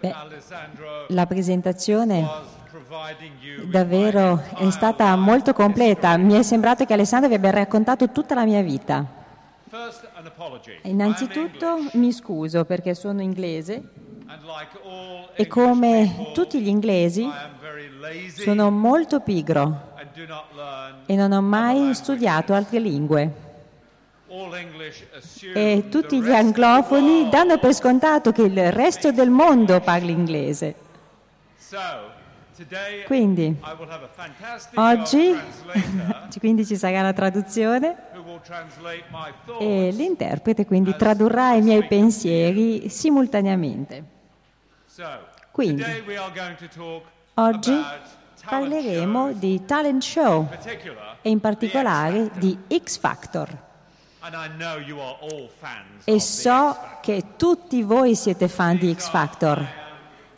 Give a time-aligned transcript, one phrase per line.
[0.00, 0.14] Beh,
[1.08, 2.24] la presentazione
[3.64, 6.16] davvero è stata molto completa.
[6.16, 9.04] Mi è sembrato che Alessandro vi abbia raccontato tutta la mia vita.
[10.82, 13.82] Innanzitutto mi scuso perché sono inglese
[15.34, 17.28] e come tutti gli inglesi
[18.36, 19.94] sono molto pigro
[21.06, 23.47] e non ho mai studiato altre lingue.
[25.54, 30.74] E tutti gli anglofoni danno per scontato che il resto del mondo parli inglese.
[33.06, 33.56] Quindi,
[34.74, 35.32] oggi
[36.40, 37.96] quindi ci sarà la traduzione
[39.60, 44.04] e l'interprete quindi tradurrà i miei pensieri simultaneamente.
[45.52, 45.84] Quindi,
[47.34, 47.80] oggi
[48.44, 50.48] parleremo di talent show
[51.22, 53.66] e in particolare di X Factor.
[56.04, 59.64] E so che tutti voi siete fan di X Factor.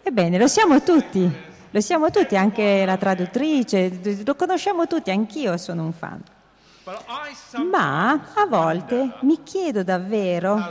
[0.02, 1.30] Ebbene, lo siamo tutti,
[1.70, 6.22] lo siamo tutti, anche la traduttrice, lo conosciamo tutti, anch'io sono un fan.
[7.70, 10.70] Ma a volte mi chiedo davvero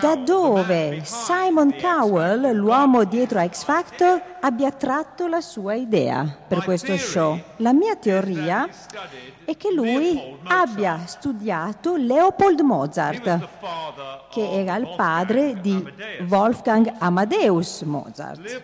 [0.00, 6.62] da dove Simon Cowell, l'uomo dietro a X Factor, abbia tratto la sua idea per
[6.64, 7.38] questo show.
[7.56, 8.68] La mia teoria
[9.44, 13.48] è che lui abbia studiato Leopold Mozart,
[14.30, 15.84] che era il padre di
[16.28, 18.62] Wolfgang Amadeus Mozart.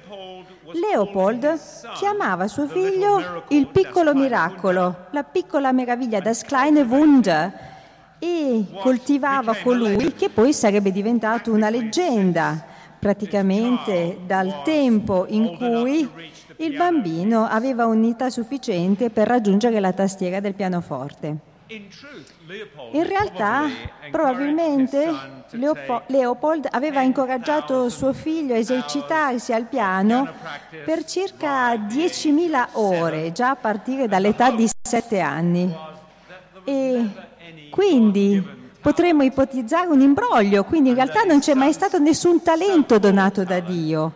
[0.72, 1.58] Leopold
[1.94, 7.52] chiamava suo figlio il piccolo miracolo, la piccola meraviglia, das kleine Wunder,
[8.18, 12.62] e coltivava colui che poi sarebbe diventato una leggenda,
[12.98, 16.08] praticamente dal tempo in cui
[16.56, 21.36] il bambino aveva unità sufficiente per raggiungere la tastiera del pianoforte.
[22.92, 23.68] In realtà,
[24.10, 25.06] probabilmente
[26.06, 30.28] Leopold aveva incoraggiato suo figlio a esercitarsi al piano
[30.84, 35.96] per circa 10.000 ore, già a partire dall'età di 7 anni.
[36.68, 37.08] E
[37.70, 38.46] quindi
[38.78, 43.58] potremmo ipotizzare un imbroglio, quindi in realtà non c'è mai stato nessun talento donato da
[43.60, 44.12] Dio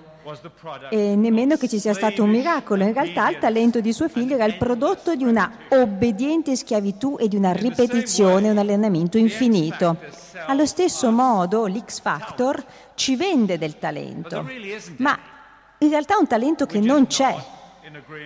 [0.90, 2.84] e nemmeno che ci sia stato un miracolo.
[2.84, 7.26] In realtà il talento di suo figlio era il prodotto di una obbediente schiavitù e
[7.26, 9.96] di una ripetizione, un allenamento infinito.
[10.46, 12.62] Allo stesso modo l'X Factor
[12.94, 14.46] ci vende del talento,
[14.98, 15.18] ma
[15.78, 17.34] in realtà è un talento che non c'è.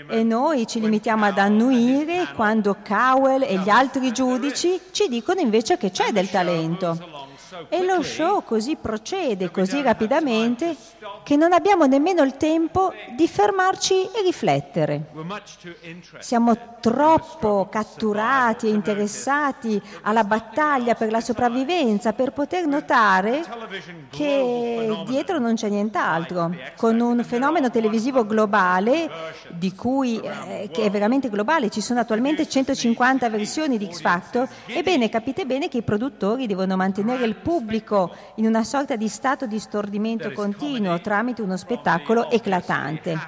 [0.09, 5.77] E noi ci limitiamo ad annuire quando Cowell e gli altri giudici ci dicono invece
[5.77, 7.36] che c'è del talento.
[7.69, 10.77] E lo show così procede, così rapidamente,
[11.23, 15.07] che non abbiamo nemmeno il tempo di fermarci e riflettere.
[16.19, 23.45] Siamo troppo catturati e interessati alla battaglia per la sopravvivenza per poter notare
[24.11, 26.55] che dietro non c'è nient'altro.
[26.77, 29.09] Con un fenomeno televisivo globale,
[29.51, 34.49] di cui, eh, che è veramente globale, ci sono attualmente 150 versioni di X Factor,
[34.67, 39.47] ebbene capite bene che i produttori devono mantenere il pubblico in una sorta di stato
[39.47, 43.19] di stordimento continuo tramite uno spettacolo eclatante.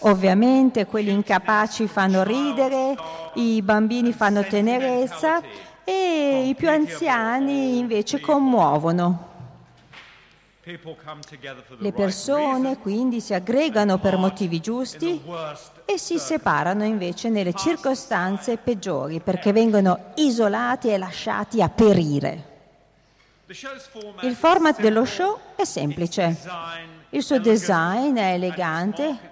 [0.00, 2.94] Ovviamente quelli incapaci fanno ridere,
[3.34, 5.40] i bambini fanno tenerezza
[5.84, 9.30] e i più anziani invece commuovono.
[11.78, 15.20] Le persone quindi si aggregano per motivi giusti
[15.84, 22.51] e si separano invece nelle circostanze peggiori perché vengono isolati e lasciati a perire.
[24.22, 26.36] Il format dello show è semplice,
[27.10, 29.30] il suo design è elegante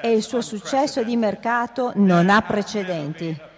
[0.00, 3.48] e il suo successo di mercato non ha precedenti.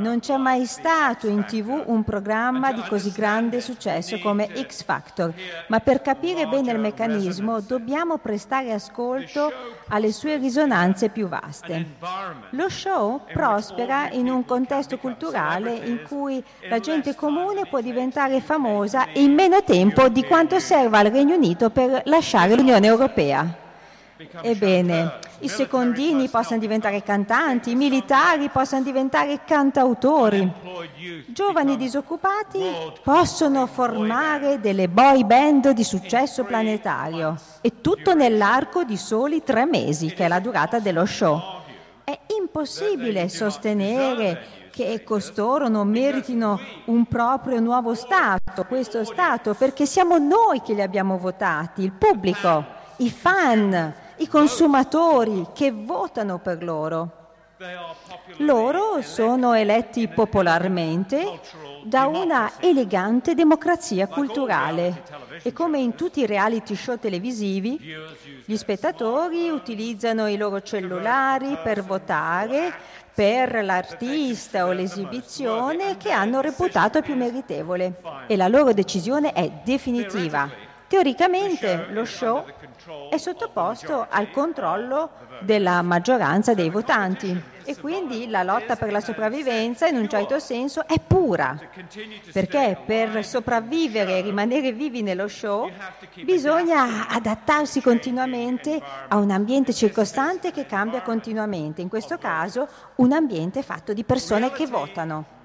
[0.00, 5.30] Non c'è mai stato in tv un programma di così grande successo come X Factor,
[5.68, 9.52] ma per capire bene il meccanismo dobbiamo prestare ascolto
[9.88, 11.84] alle sue risonanze più vaste.
[12.50, 19.06] Lo show prospera in un contesto culturale in cui la gente comune può diventare famosa
[19.14, 23.46] in meno tempo di quanto serva al Regno Unito per lasciare l'Unione Europea.
[24.40, 30.50] Ebbene, i secondini possano diventare cantanti, i militari possano diventare cantautori,
[31.28, 32.62] giovani disoccupati
[33.02, 40.12] possono formare delle boy band di successo planetario e tutto nell'arco di soli tre mesi,
[40.12, 41.40] che è la durata dello show.
[42.04, 50.18] È impossibile sostenere che costoro non meritino un proprio nuovo Stato, questo Stato, perché siamo
[50.18, 52.64] noi che li abbiamo votati, il pubblico,
[52.96, 57.16] i fan i consumatori che votano per loro.
[58.38, 61.40] Loro sono eletti popolarmente
[61.82, 65.02] da una elegante democrazia culturale
[65.42, 67.78] e come in tutti i reality show televisivi,
[68.44, 72.72] gli spettatori utilizzano i loro cellulari per votare
[73.12, 80.48] per l'artista o l'esibizione che hanno reputato più meritevole e la loro decisione è definitiva.
[80.86, 82.44] Teoricamente lo show
[83.10, 85.10] è sottoposto al controllo
[85.40, 87.58] della maggioranza dei votanti.
[87.64, 91.56] E quindi la lotta per la sopravvivenza in un certo senso è pura,
[92.32, 95.70] perché per sopravvivere e rimanere vivi nello show
[96.22, 102.66] bisogna adattarsi continuamente a un ambiente circostante che cambia continuamente, in questo caso
[102.96, 105.39] un ambiente fatto di persone che votano.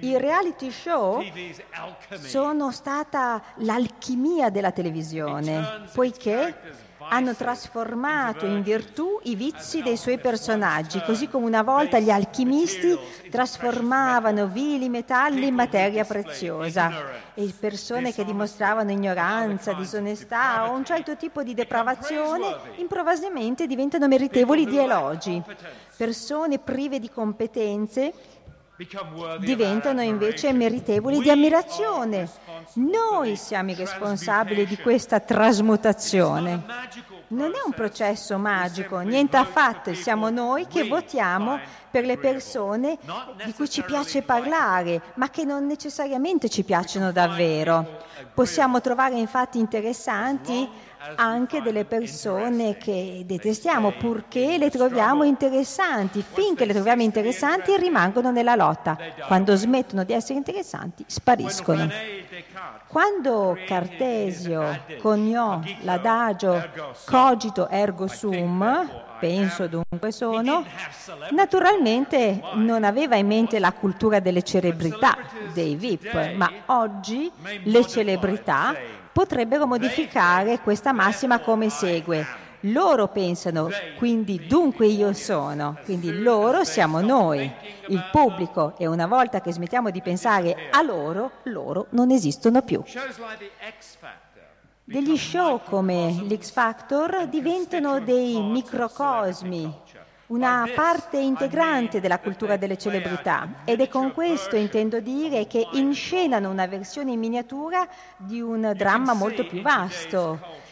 [0.00, 1.22] I reality show
[2.20, 11.02] sono stata l'alchimia della televisione, poiché hanno trasformato in virtù i vizi dei suoi personaggi,
[11.02, 12.98] così come una volta gli alchimisti
[13.30, 17.22] trasformavano vili metalli in materia preziosa.
[17.34, 24.64] e persone che dimostravano ignoranza, disonestà o un certo tipo di depravazione improvvisamente diventano meritevoli
[24.64, 25.42] di elogi.
[25.96, 28.12] Persone prive di competenze
[29.38, 32.28] diventano invece meritevoli di ammirazione.
[32.74, 36.64] Noi siamo i responsabili di questa trasmutazione.
[37.28, 41.58] Non è un processo magico, niente affatto, siamo noi che votiamo
[41.90, 42.98] per le persone
[43.44, 48.02] di cui ci piace parlare, ma che non necessariamente ci piacciono davvero.
[48.34, 50.68] Possiamo trovare infatti interessanti
[51.16, 56.24] anche delle persone che detestiamo, purché le troviamo interessanti.
[56.26, 58.96] Finché le troviamo interessanti rimangono nella lotta.
[59.26, 61.88] Quando smettono di essere interessanti spariscono.
[62.86, 66.70] Quando Cartesio coniò l'adagio
[67.04, 70.64] cogito ergo sum, penso dunque sono,
[71.30, 75.16] naturalmente non aveva in mente la cultura delle celebrità,
[75.52, 77.30] dei VIP, ma oggi
[77.64, 78.74] le celebrità
[79.14, 82.26] potrebbero modificare questa massima come segue.
[82.68, 87.50] Loro pensano, quindi dunque io sono, quindi loro siamo noi,
[87.88, 92.82] il pubblico e una volta che smettiamo di pensare a loro, loro non esistono più.
[94.82, 99.82] Degli show come l'X Factor diventano dei microcosmi
[100.28, 106.50] una parte integrante della cultura delle celebrità ed è con questo intendo dire che inscenano
[106.50, 107.86] una versione in miniatura
[108.16, 110.62] di un dramma molto più vasto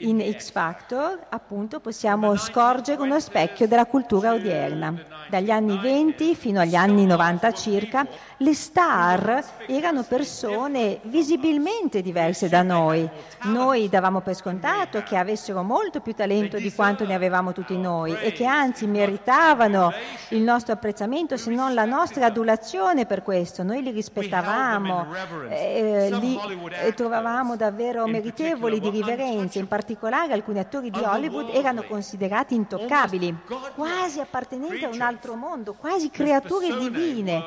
[0.00, 4.94] in X Factor, appunto, possiamo scorgere uno specchio della cultura odierna.
[5.28, 8.06] Dagli anni 20 fino agli anni 90 circa,
[8.38, 13.08] le star erano persone visibilmente diverse da noi.
[13.44, 18.16] Noi davamo per scontato che avessero molto più talento di quanto ne avevamo tutti noi
[18.20, 19.92] e che anzi meritavano
[20.30, 23.62] il nostro apprezzamento, se non la nostra adulazione per questo.
[23.62, 25.06] Noi li rispettavamo,
[25.48, 26.38] eh, li
[26.82, 32.54] eh, trovavamo davvero meritevoli di riverenza, in particolare particolare alcuni attori di Hollywood erano considerati
[32.54, 33.36] intoccabili,
[33.74, 37.42] quasi appartenenti a un altro mondo, quasi creature divine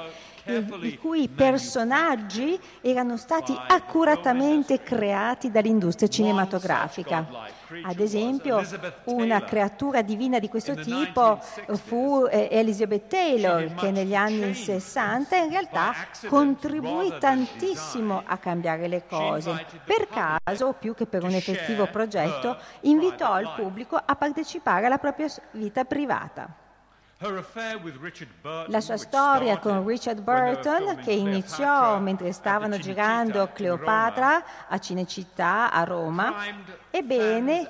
[0.82, 7.26] i cui personaggi erano stati accuratamente creati dall'industria cinematografica.
[7.82, 8.62] Ad esempio,
[9.06, 15.50] una creatura divina di questo tipo fu eh, Elizabeth Taylor, che negli anni 60 in
[15.50, 15.94] realtà
[16.28, 19.66] contribuì tantissimo a cambiare le cose.
[19.86, 25.28] Per caso, più che per un effettivo progetto, invitò il pubblico a partecipare alla propria
[25.52, 26.63] vita privata.
[28.68, 35.86] La sua storia con Richard Burton, che iniziò mentre stavano girando Cleopatra a Cinecittà a
[35.86, 36.34] Roma,
[36.90, 37.70] ebbene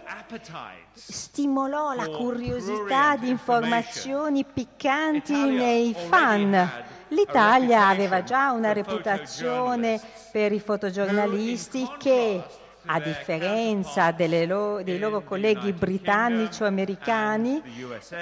[0.92, 6.72] stimolò la curiosità di informazioni piccanti nei fan.
[7.10, 12.44] L'Italia aveva già una reputazione per i fotogiornalisti che
[12.86, 14.14] a differenza
[14.46, 17.62] lo- dei loro colleghi britannici o americani,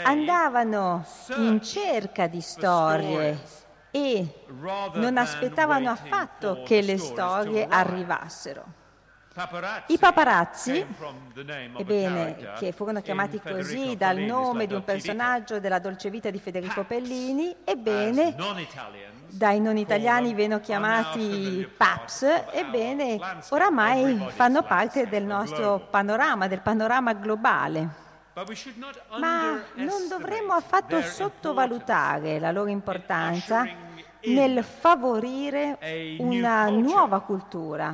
[0.03, 1.05] andavano
[1.37, 3.39] in cerca di storie
[3.91, 4.45] e
[4.93, 8.79] non aspettavano affatto che le storie arrivassero.
[9.87, 10.85] I paparazzi,
[11.77, 16.83] ebbene, che furono chiamati così dal nome di un personaggio della dolce vita di Federico
[16.83, 18.35] Pellini, ebbene,
[19.31, 23.19] dai non italiani vengono chiamati PAPS, ebbene,
[23.49, 27.99] oramai fanno parte del nostro panorama, del panorama globale.
[29.19, 33.89] Ma non dovremmo affatto sottovalutare la loro importanza
[34.23, 35.77] nel favorire
[36.19, 37.91] una nuova cultura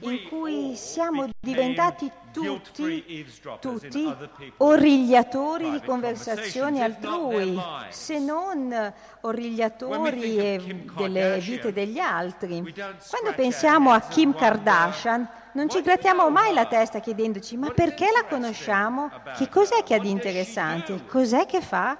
[0.00, 3.26] in cui siamo diventati tutti,
[3.60, 4.14] tutti
[4.58, 12.62] origliatori di conversazioni altrui, se non origliatori delle vite degli altri.
[13.08, 18.24] Quando pensiamo a Kim Kardashian, non ci grattiamo mai la testa chiedendoci ma perché la
[18.28, 19.10] conosciamo?
[19.36, 21.04] Che cos'è che ha di interessante?
[21.06, 21.98] Cos'è che fa?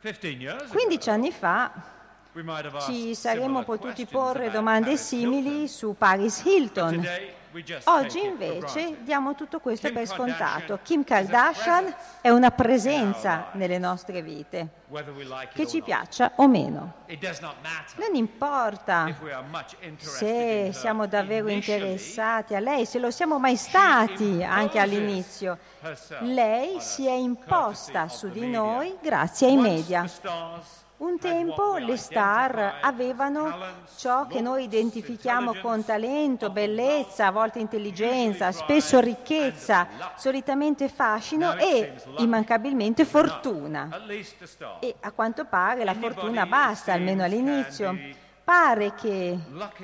[0.00, 1.96] 15 anni fa
[2.86, 7.06] ci saremmo potuti porre domande simili su Paris Hilton.
[7.84, 10.78] Oggi invece diamo tutto questo per scontato.
[10.82, 14.68] Kim Kardashian è una presenza nelle nostre vite,
[15.54, 17.04] che ci piaccia o meno.
[17.96, 19.08] Non importa
[19.96, 25.58] se siamo davvero interessati a lei, se lo siamo mai stati anche all'inizio.
[26.20, 30.06] Lei si è imposta su di noi grazie ai media.
[30.98, 33.54] Un tempo le star avevano
[33.96, 39.86] ciò che noi identifichiamo con talento, bellezza, a volte intelligenza, spesso ricchezza,
[40.16, 43.88] solitamente fascino e immancabilmente fortuna.
[44.80, 47.96] E a quanto pare la fortuna basta, almeno all'inizio.
[48.42, 49.38] Pare che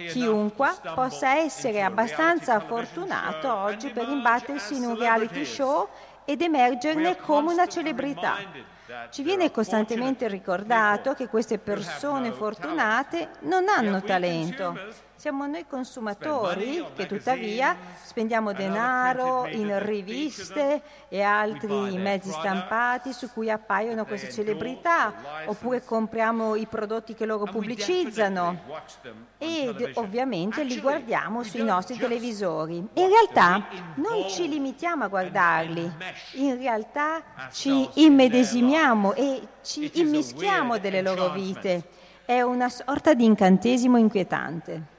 [0.09, 5.89] chiunque possa essere abbastanza fortunato oggi per imbattersi in un reality show
[6.25, 8.73] ed emergerne come una celebrità.
[9.11, 14.77] Ci viene costantemente ricordato che queste persone fortunate non hanno talento,
[15.25, 23.49] siamo noi consumatori che tuttavia spendiamo denaro in riviste e altri mezzi stampati su cui
[23.49, 25.15] appaiono queste celebrità,
[25.47, 28.61] oppure compriamo i prodotti che loro pubblicizzano.
[29.39, 32.77] Ed ovviamente li guardiamo sui nostri televisori.
[32.77, 35.91] In realtà non ci limitiamo a guardarli,
[36.33, 41.83] in realtà ci immedesimiamo e ci immischiamo delle loro vite.
[42.27, 44.93] È una sorta di incantesimo inquietante.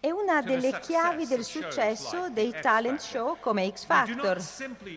[0.00, 4.38] È una delle chiavi del successo dei talent show come X Factor.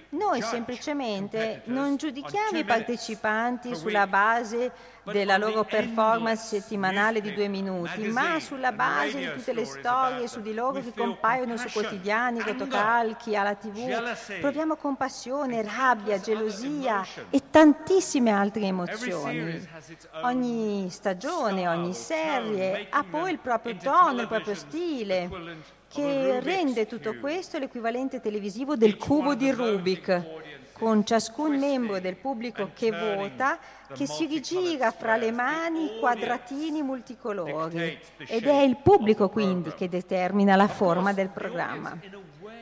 [0.10, 4.70] Noi semplicemente non giudichiamo i partecipanti sulla base
[5.04, 10.42] della loro performance settimanale di due minuti, ma sulla base di tutte le storie su
[10.42, 14.40] di loro che compaiono su quotidiani, rotocalchi, alla tv.
[14.40, 19.68] Proviamo compassione, rabbia, gelosia e tantissime altre emozioni.
[20.24, 25.30] Ogni stagione, ogni serie ha poi il proprio tono, il proprio stile
[25.90, 30.53] che rende tutto questo l'equivalente televisivo del cubo di Rubik
[30.84, 33.58] con ciascun membro del pubblico che vota
[33.94, 37.98] che si rigira fra le mani quadratini multicolori
[38.28, 41.98] ed è il pubblico quindi che determina la forma del programma.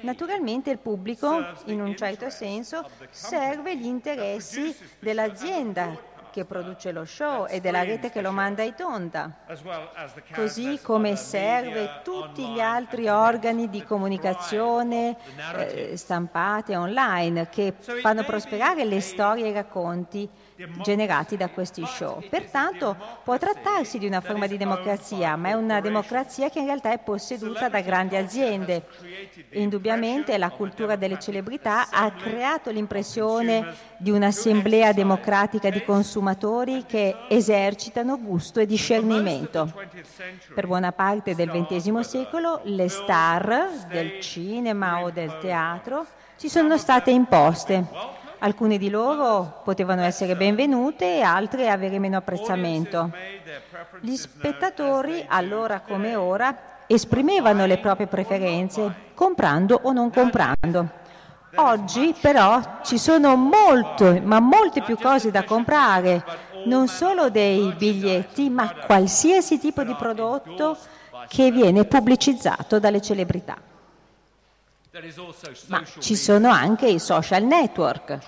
[0.01, 5.95] Naturalmente il pubblico, in un certo senso, serve gli interessi dell'azienda
[6.31, 9.31] che produce lo show e della rete che lo manda in tonda,
[10.33, 15.17] così come serve tutti gli altri organi di comunicazione
[15.57, 20.29] eh, stampate online che fanno prosperare le storie e i racconti
[20.81, 22.21] generati da questi show.
[22.29, 26.91] Pertanto può trattarsi di una forma di democrazia, ma è una democrazia che in realtà
[26.91, 28.85] è posseduta da grandi aziende.
[29.51, 38.19] Indubbiamente la cultura delle celebrità ha creato l'impressione di un'assemblea democratica di consumatori che esercitano
[38.19, 39.71] gusto e discernimento.
[40.53, 46.05] Per buona parte del XX secolo le star del cinema o del teatro
[46.37, 53.11] ci sono state imposte Alcune di loro potevano essere benvenute e altre avere meno apprezzamento.
[53.99, 60.89] Gli spettatori, allora come ora, esprimevano le proprie preferenze, comprando o non comprando.
[61.53, 66.25] Oggi però ci sono molte, ma molte più cose da comprare,
[66.65, 70.75] non solo dei biglietti, ma qualsiasi tipo di prodotto
[71.27, 73.55] che viene pubblicizzato dalle celebrità.
[75.67, 78.19] Ma ci sono anche i social network.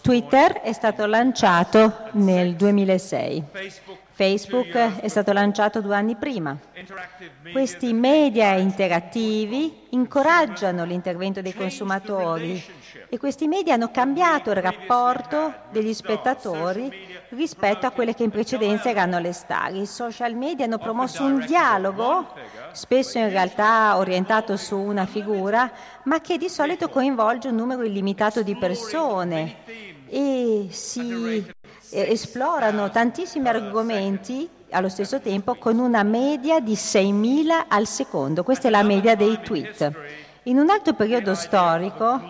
[0.00, 3.42] Twitter è stato lanciato nel 2006.
[4.12, 6.56] Facebook è stato lanciato due anni prima.
[7.50, 12.62] Questi media interattivi incoraggiano l'intervento dei consumatori
[13.10, 16.92] e questi media hanno cambiato il rapporto degli spettatori
[17.30, 19.74] rispetto a quelle che in precedenza erano le star.
[19.74, 22.26] I social media hanno promosso un dialogo,
[22.72, 25.70] spesso in realtà orientato su una figura,
[26.04, 29.56] ma che di solito coinvolge un numero illimitato di persone
[30.08, 31.44] e si
[31.90, 38.42] esplorano tantissimi argomenti allo stesso tempo con una media di 6.000 al secondo.
[38.42, 39.92] Questa è la media dei tweet.
[40.44, 42.20] In un altro periodo storico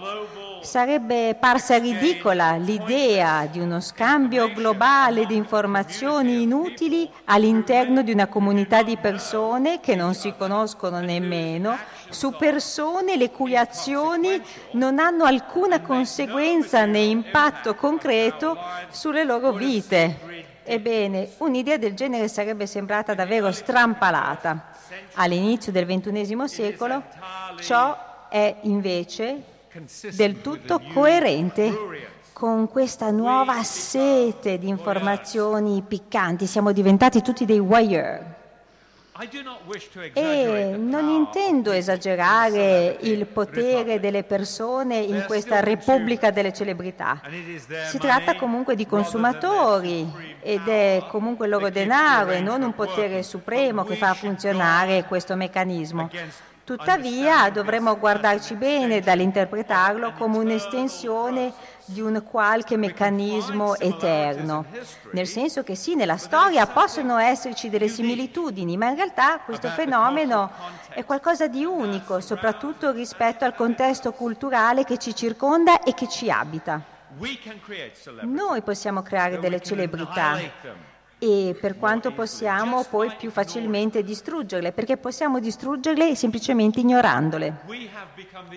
[0.69, 8.83] sarebbe parsa ridicola l'idea di uno scambio globale di informazioni inutili all'interno di una comunità
[8.83, 11.75] di persone che non si conoscono nemmeno,
[12.11, 18.55] su persone le cui azioni non hanno alcuna conseguenza né impatto concreto
[18.91, 20.45] sulle loro vite.
[20.65, 24.73] Ebbene, un'idea del genere sarebbe sembrata davvero strampalata.
[25.15, 27.05] All'inizio del XXI secolo
[27.59, 29.57] ciò è invece
[30.15, 36.47] del tutto coerente con questa nuova sete di informazioni piccanti.
[36.47, 38.37] Siamo diventati tutti dei wire.
[40.13, 47.21] E non intendo esagerare il potere delle persone in questa repubblica delle celebrità.
[47.89, 50.09] Si tratta comunque di consumatori
[50.41, 55.35] ed è comunque il loro denaro e non un potere supremo che fa funzionare questo
[55.35, 56.09] meccanismo.
[56.69, 61.51] Tuttavia dovremmo guardarci bene dall'interpretarlo come un'estensione
[61.87, 64.67] di un qualche meccanismo eterno,
[65.13, 70.51] nel senso che sì, nella storia possono esserci delle similitudini, ma in realtà questo fenomeno
[70.91, 76.31] è qualcosa di unico, soprattutto rispetto al contesto culturale che ci circonda e che ci
[76.31, 76.83] abita.
[78.25, 80.39] Noi possiamo creare delle celebrità
[81.19, 87.63] e per quanto possiamo poi più facilmente distruggerle, perché possiamo distruggerle semplicemente ignorandole.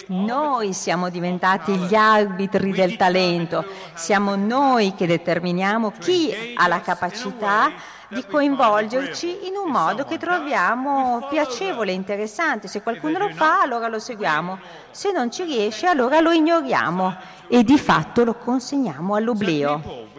[0.08, 3.66] Noi siamo diventati gli arbitri del talento,
[3.96, 7.72] siamo noi che determiniamo chi ha la capacità
[8.12, 12.68] di coinvolgerci in un modo che troviamo piacevole, interessante.
[12.68, 14.60] Se qualcuno lo fa, allora lo seguiamo.
[14.92, 17.16] Se non ci riesce, allora lo ignoriamo
[17.48, 20.10] e di fatto lo consegniamo all'oblio.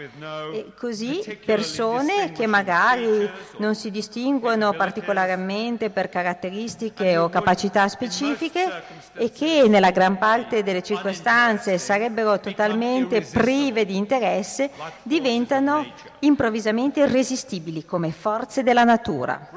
[0.53, 8.83] E così persone che magari non si distinguono particolarmente per caratteristiche o capacità specifiche
[9.15, 14.71] e che nella gran parte delle circostanze sarebbero totalmente prive di interesse,
[15.03, 15.87] diventano
[16.21, 19.49] improvvisamente irresistibili come forze della natura.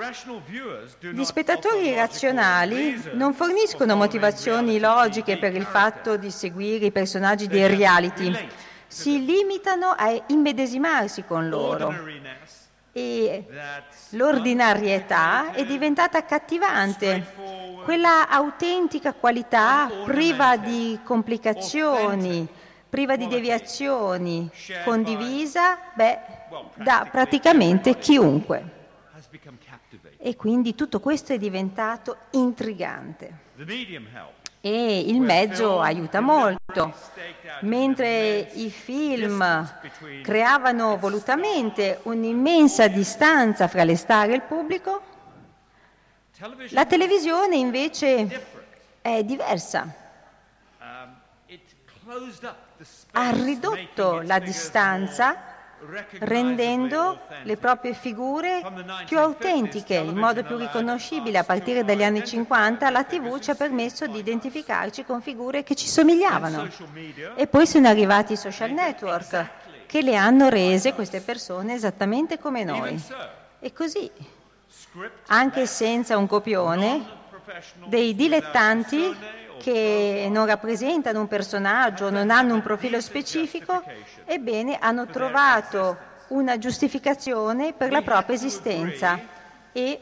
[0.99, 7.67] Gli spettatori razionali non forniscono motivazioni logiche per il fatto di seguire i personaggi dei
[7.67, 8.47] reality,
[8.95, 11.93] si limitano a immedesimarsi con loro
[12.93, 13.45] e
[14.11, 17.33] l'ordinarietà è diventata accattivante,
[17.83, 22.47] quella autentica qualità priva di complicazioni,
[22.87, 24.49] priva di deviazioni,
[24.85, 26.19] condivisa beh,
[26.75, 28.71] da praticamente chiunque.
[30.17, 33.39] E quindi tutto questo è diventato intrigante.
[34.67, 36.91] E il mezzo aiuta molto.
[37.61, 39.43] Mentre i film
[40.23, 45.03] creavano volutamente un'immensa distanza fra le star e il pubblico,
[46.69, 48.43] la televisione invece
[49.01, 49.87] è diversa.
[53.11, 55.54] Ha ridotto la distanza
[56.19, 58.61] rendendo le proprie figure
[59.05, 61.39] più autentiche, in modo più riconoscibile.
[61.39, 65.75] A partire dagli anni 50 la TV ci ha permesso di identificarci con figure che
[65.75, 66.67] ci somigliavano.
[67.35, 69.49] E poi sono arrivati i social network
[69.85, 73.01] che le hanno rese queste persone esattamente come noi.
[73.59, 74.09] E così,
[75.27, 77.23] anche senza un copione,
[77.85, 79.15] dei dilettanti
[79.59, 83.83] che non rappresentano un personaggio, non hanno un profilo specifico,
[84.25, 89.19] ebbene hanno trovato una giustificazione per la propria esistenza
[89.71, 89.99] e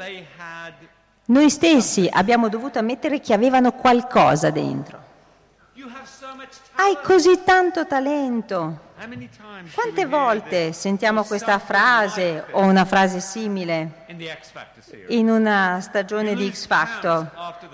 [1.26, 5.03] noi stessi abbiamo dovuto ammettere che avevano qualcosa dentro.
[6.76, 8.92] Hai così tanto talento.
[9.74, 14.06] Quante volte sentiamo questa frase o una frase simile
[15.10, 17.30] in una stagione di X Factor?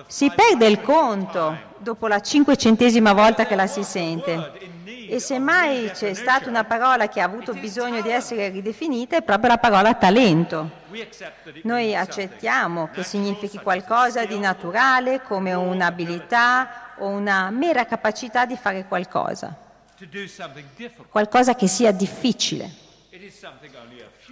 [0.07, 4.77] Si perde il conto dopo la cinquecentesima volta che la si sente.
[5.07, 9.21] E se mai c'è stata una parola che ha avuto bisogno di essere ridefinita è
[9.21, 10.69] proprio la parola talento.
[11.63, 18.85] Noi accettiamo che significhi qualcosa di naturale come un'abilità o una mera capacità di fare
[18.85, 19.55] qualcosa,
[21.09, 22.87] qualcosa che sia difficile.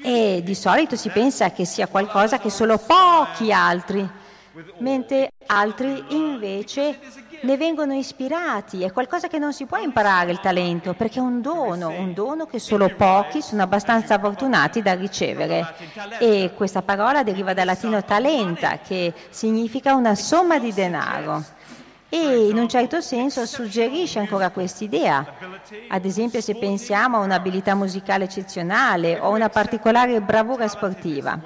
[0.03, 4.07] E di solito si pensa che sia qualcosa che solo pochi altri,
[4.79, 6.99] mentre altri invece
[7.41, 11.41] ne vengono ispirati, è qualcosa che non si può imparare il talento, perché è un
[11.41, 15.75] dono, un dono che solo pochi sono abbastanza fortunati da ricevere.
[16.19, 21.43] E questa parola deriva dal latino talenta, che significa una somma di denaro.
[22.09, 25.25] E in un certo senso suggerisce ancora quest'idea.
[25.89, 31.37] Ad esempio se pensiamo a un'abilità musicale eccezionale o una particolare bravura sportiva.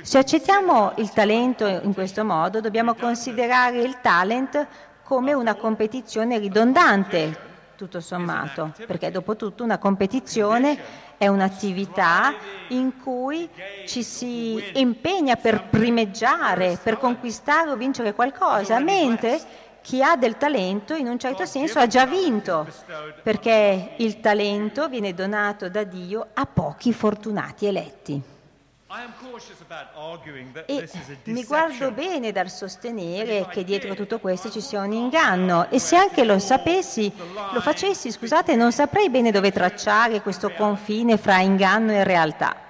[0.00, 4.66] Se accettiamo il talento in questo modo, dobbiamo considerare il talent
[5.02, 7.38] come una competizione ridondante,
[7.76, 12.34] tutto sommato, perché dopo tutto una competizione è un'attività
[12.68, 13.48] in cui
[13.86, 19.38] ci si impegna per primeggiare, per conquistare o vincere qualcosa, mentre
[19.86, 22.66] chi ha del talento in un certo senso ha già vinto,
[23.22, 28.20] perché il talento viene donato da Dio a pochi fortunati eletti.
[30.66, 30.88] E
[31.26, 35.94] mi guardo bene dal sostenere che dietro tutto questo ci sia un inganno e se
[35.94, 37.12] anche lo sapessi,
[37.52, 42.65] lo facessi, scusate, non saprei bene dove tracciare questo confine fra inganno e realtà.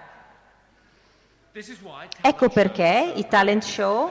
[2.20, 4.10] Ecco perché i talent show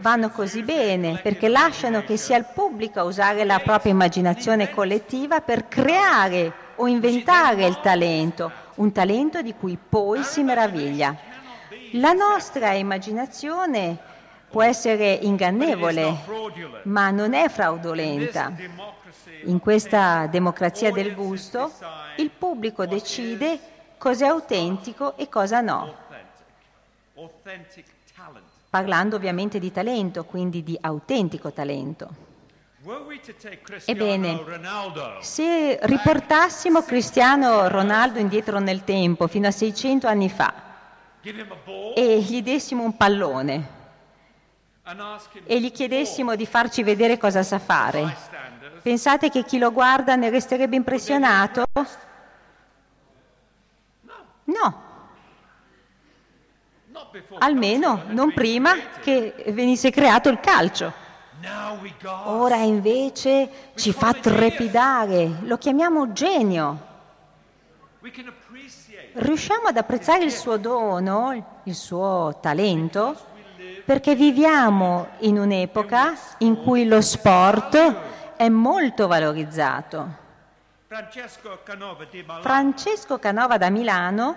[0.00, 5.40] vanno così bene, perché lasciano che sia il pubblico a usare la propria immaginazione collettiva
[5.40, 11.16] per creare o inventare il talento, un talento di cui poi si meraviglia.
[11.92, 13.96] La nostra immaginazione
[14.50, 16.14] può essere ingannevole,
[16.82, 18.52] ma non è fraudolenta.
[19.44, 21.72] In questa democrazia del gusto
[22.16, 23.58] il pubblico decide
[23.96, 26.04] cosa è autentico e cosa no
[28.68, 32.24] parlando ovviamente di talento, quindi di autentico talento.
[33.86, 34.44] Ebbene,
[35.20, 40.54] se riportassimo Cristiano Ronaldo indietro nel tempo, fino a 600 anni fa,
[41.94, 43.74] e gli dessimo un pallone
[45.44, 48.14] e gli chiedessimo di farci vedere cosa sa fare,
[48.82, 51.64] pensate che chi lo guarda ne resterebbe impressionato?
[54.44, 54.85] No,
[57.38, 60.92] almeno non prima che venisse creato il calcio.
[62.24, 66.94] Ora invece ci fa trepidare, lo chiamiamo genio.
[69.12, 73.16] Riusciamo ad apprezzare il suo dono, il suo talento,
[73.84, 77.94] perché viviamo in un'epoca in cui lo sport
[78.36, 80.24] è molto valorizzato.
[80.88, 81.58] Francesco
[83.18, 84.36] Canova da Milano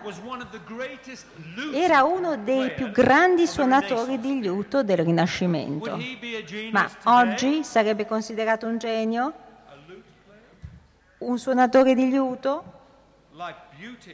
[1.76, 6.00] era uno dei più grandi suonatori di liuto del Rinascimento.
[6.72, 9.34] Ma oggi sarebbe considerato un genio?
[11.20, 12.64] Un suonatore di liuto?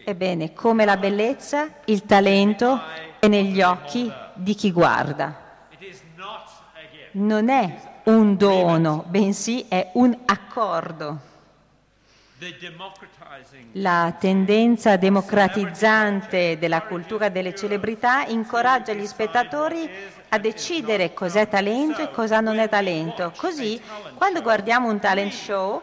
[0.03, 2.81] Ebbene, come la bellezza, il talento
[3.17, 5.41] è negli occhi di chi guarda.
[7.11, 11.31] Non è un dono, bensì è un accordo.
[13.73, 19.89] La tendenza democratizzante della cultura delle celebrità incoraggia gli spettatori
[20.27, 23.31] a decidere cos'è talento e cosa non è talento.
[23.37, 23.81] Così,
[24.15, 25.81] quando guardiamo un talent show,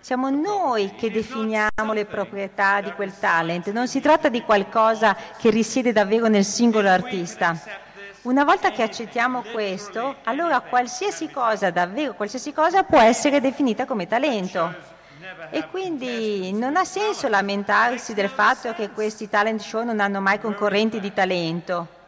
[0.00, 5.50] siamo noi che definiamo le proprietà di quel talent, non si tratta di qualcosa che
[5.50, 7.54] risiede davvero nel singolo artista.
[8.22, 14.06] Una volta che accettiamo questo, allora qualsiasi cosa, davvero qualsiasi cosa, può essere definita come
[14.06, 14.89] talento.
[15.50, 20.38] E quindi non ha senso lamentarsi del fatto che questi talent show non hanno mai
[20.40, 21.98] concorrenti di talento.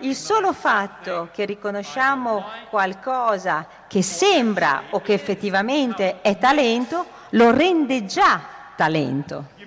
[0.00, 8.06] Il solo fatto che riconosciamo qualcosa che sembra o che effettivamente è talento lo rende
[8.06, 8.40] già
[8.74, 9.58] talento.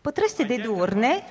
[0.00, 1.24] Potreste dedurne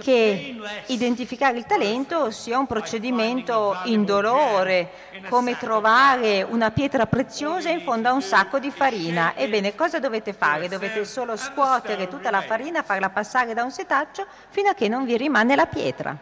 [0.00, 4.90] che identificare il talento sia un procedimento indolore,
[5.28, 9.34] come trovare una pietra preziosa in fondo a un sacco di farina.
[9.36, 10.68] Ebbene, cosa dovete fare?
[10.68, 15.04] Dovete solo scuotere tutta la farina, farla passare da un setaccio fino a che non
[15.04, 16.16] vi rimane la pietra.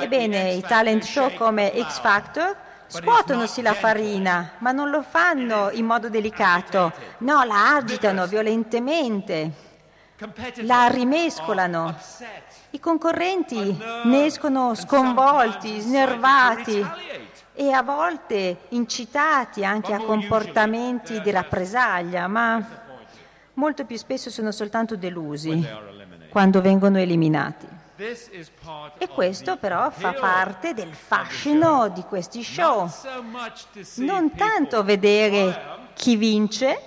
[0.00, 5.70] Ebbene, i talent show come X Factor scuotono sì la farina, ma non lo fanno
[5.72, 9.68] in modo delicato, no, la agitano violentemente
[10.62, 11.96] la rimescolano.
[12.70, 16.84] I concorrenti ne escono sconvolti, snervati
[17.54, 22.64] e a volte incitati anche a comportamenti di rappresaglia, ma
[23.54, 25.66] molto più spesso sono soltanto delusi
[26.30, 27.66] quando vengono eliminati.
[28.96, 32.88] E questo però fa parte del fascino di questi show.
[33.96, 36.80] Non tanto vedere chi vince,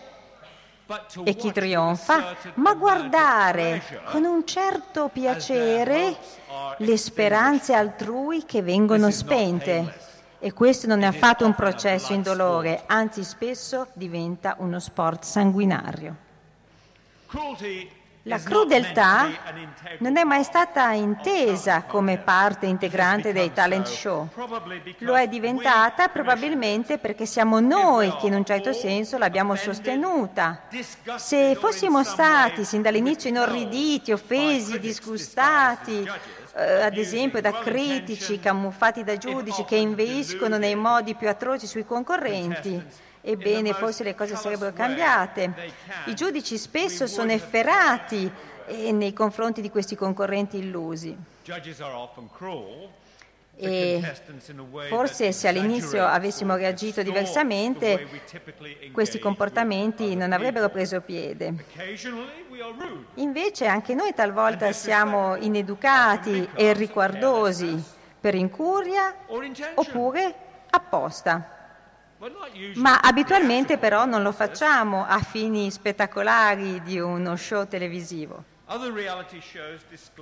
[1.23, 6.17] e chi trionfa, ma guardare con un certo piacere
[6.77, 10.11] le speranze altrui che vengono spente.
[10.39, 16.15] E questo non è affatto un processo indolore, anzi spesso diventa uno sport sanguinario.
[18.25, 19.29] La crudeltà
[19.97, 24.29] non è mai stata intesa come parte integrante dei talent show.
[24.99, 30.61] Lo è diventata probabilmente perché siamo noi che in un certo senso l'abbiamo sostenuta.
[31.17, 36.09] Se fossimo stati sin dall'inizio inorriditi, offesi, disgustati,
[36.55, 41.83] eh, ad esempio da critici camuffati da giudici che inveiscono nei modi più atroci sui
[41.83, 45.71] concorrenti, ebbene forse le cose sarebbero cambiate.
[46.05, 48.29] I giudici spesso sono efferati
[48.67, 51.17] eh, nei confronti di questi concorrenti illusi.
[53.55, 54.01] E
[54.89, 58.07] forse se all'inizio avessimo reagito diversamente,
[58.91, 61.53] questi comportamenti non avrebbero preso piede.
[63.15, 67.81] Invece anche noi talvolta siamo ineducati e riguardosi
[68.19, 69.15] per incuria
[69.75, 70.35] oppure
[70.71, 71.52] apposta.
[72.75, 78.43] Ma abitualmente però non lo facciamo a fini spettacolari di uno show televisivo.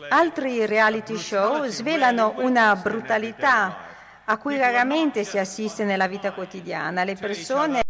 [0.10, 3.90] Altri reality show svelano una brutalità
[4.26, 7.04] a cui raramente si assiste nella vita quotidiana.
[7.04, 7.82] Le persone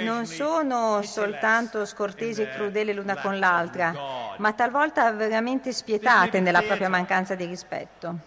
[0.00, 3.94] non sono soltanto scortesi e crudeli l'una con l'altra,
[4.38, 8.18] ma talvolta veramente spietate nella propria mancanza di rispetto.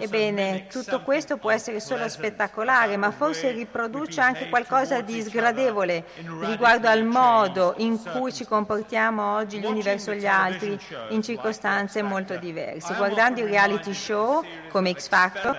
[0.00, 6.04] Ebbene, tutto questo può essere solo spettacolare, ma forse riproduce anche qualcosa di sgradevole
[6.42, 10.78] riguardo al modo in cui ci comportiamo oggi gli uni verso gli altri
[11.08, 12.94] in circostanze molto diverse.
[12.94, 15.58] Guardando i reality show come X Factor,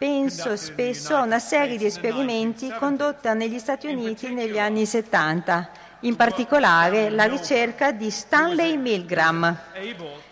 [0.00, 5.68] Penso spesso a una serie di esperimenti condotta negli Stati Uniti negli anni 70,
[6.00, 9.54] in particolare la ricerca di Stanley Milgram,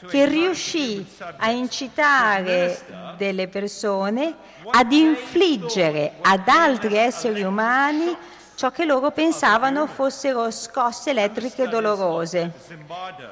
[0.08, 2.78] che riuscì a incitare
[3.18, 4.36] delle persone
[4.70, 8.16] ad infliggere ad altri esseri umani
[8.54, 12.52] ciò che loro pensavano fossero scosse elettriche dolorose.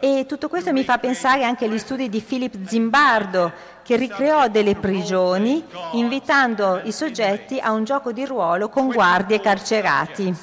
[0.00, 3.52] E tutto questo mi fa pensare anche agli studi di Philip Zimbardo,
[3.86, 10.34] che ricreò delle prigioni invitando i soggetti a un gioco di ruolo con guardie carcerati.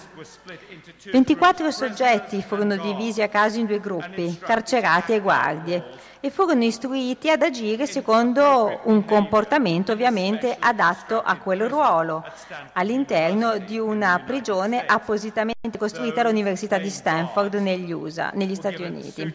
[1.11, 5.83] 24 soggetti furono divisi a caso in due gruppi, carcerati e guardie
[6.25, 12.23] e furono istruiti ad agire secondo un comportamento ovviamente adatto a quel ruolo
[12.71, 19.33] all'interno di una prigione appositamente costruita all'Università di Stanford negli USA, negli Stati Uniti.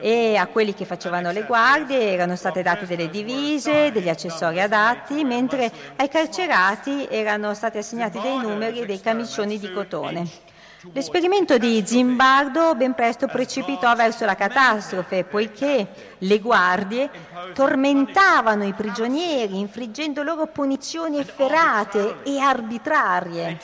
[0.00, 5.24] E a quelli che facevano le guardie erano state date delle divise, degli accessori adatti,
[5.24, 10.51] mentre ai carcerati erano stati assegnati dei numeri e dei camicioni di cotone.
[10.90, 15.86] L'esperimento di Zimbardo ben presto precipitò verso la catastrofe, poiché
[16.18, 17.08] le guardie
[17.54, 23.60] tormentavano i prigionieri, infliggendo loro punizioni efferate e arbitrarie.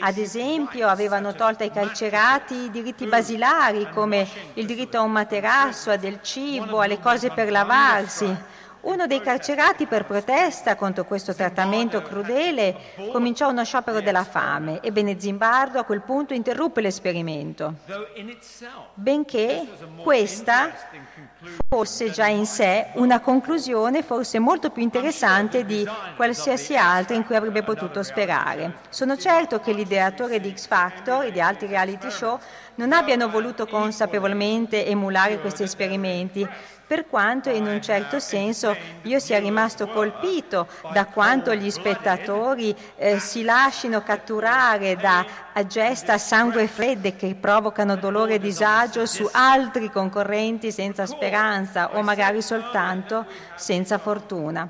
[0.00, 5.96] Ad esempio, avevano tolto ai carcerati diritti basilari come il diritto a un materasso, a
[5.96, 8.36] del cibo, alle cose per lavarsi
[8.84, 12.76] uno dei carcerati per protesta contro questo trattamento crudele
[13.12, 14.80] cominciò uno sciopero della fame.
[14.82, 17.74] Ebbene Zimbardo a quel punto interruppe l'esperimento,
[18.94, 19.66] benché
[20.02, 20.72] questa
[21.68, 27.36] fosse già in sé una conclusione forse molto più interessante di qualsiasi altra in cui
[27.36, 28.78] avrebbe potuto sperare.
[28.90, 32.38] Sono certo che l'ideatore di X Factor e di altri reality show
[32.76, 36.46] non abbiano voluto consapevolmente emulare questi esperimenti,
[36.86, 43.18] per quanto in un certo senso io sia rimasto colpito da quanto gli spettatori eh,
[43.18, 45.24] si lasciano catturare da
[45.66, 52.42] gesta sangue fredde che provocano dolore e disagio su altri concorrenti senza speranza o magari
[52.42, 54.68] soltanto senza fortuna.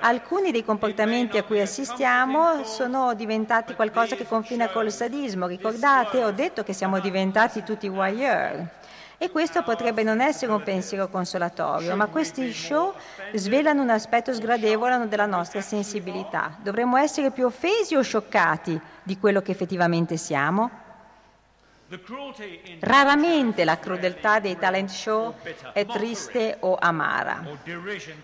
[0.00, 5.46] Alcuni dei comportamenti a cui assistiamo sono diventati qualcosa che confina col sadismo.
[5.46, 8.75] Ricordate, ho detto che siamo diventati tutti voyeur.
[9.18, 12.92] E questo potrebbe non essere un pensiero consolatorio, ma questi show
[13.32, 16.54] svelano un aspetto sgradevole della nostra sensibilità.
[16.60, 20.84] Dovremmo essere più offesi o scioccati di quello che effettivamente siamo?
[22.80, 25.34] Raramente la crudeltà dei talent show
[25.72, 27.44] è triste o amara.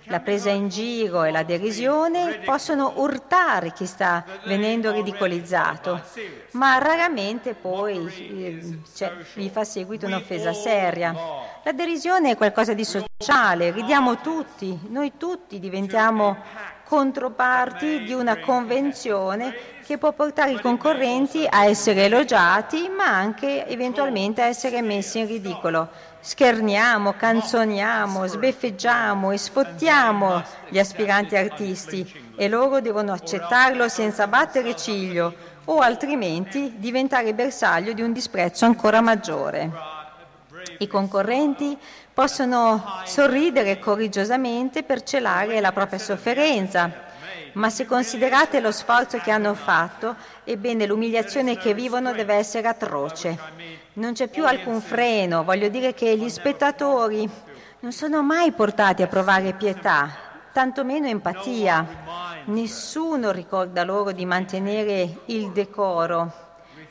[0.05, 6.03] La presa in giro e la derisione possono urtare chi sta venendo ridicolizzato,
[6.53, 11.15] ma raramente poi eh, cioè, gli fa seguito un'offesa seria.
[11.63, 16.37] La derisione è qualcosa di sociale, ridiamo tutti, noi tutti diventiamo
[16.93, 24.41] controparti di una convenzione che può portare i concorrenti a essere elogiati ma anche eventualmente
[24.41, 25.89] a essere messi in ridicolo.
[26.21, 35.35] Scherniamo, canzoniamo, sbeffeggiamo e sfottiamo gli aspiranti artisti e loro devono accettarlo senza battere ciglio
[35.65, 39.71] o altrimenti diventare bersaglio di un disprezzo ancora maggiore.
[40.79, 41.77] I concorrenti
[42.13, 47.11] possono sorridere coraggiosamente per celare la propria sofferenza,
[47.55, 53.39] ma se considerate lo sforzo che hanno fatto, ebbene l'umiliazione che vivono deve essere atroce.
[53.95, 57.29] Non c'è più alcun freno, voglio dire che gli spettatori
[57.81, 60.09] non sono mai portati a provare pietà,
[60.53, 62.41] tantomeno empatia.
[62.45, 66.33] Nessuno ricorda loro di mantenere il decoro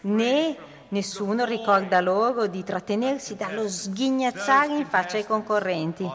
[0.01, 0.55] né
[0.91, 6.09] nessuno ricorda loro di trattenersi dallo sghignazzare in faccia ai concorrenti.